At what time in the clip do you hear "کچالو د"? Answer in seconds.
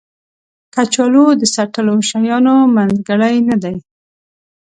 0.73-1.43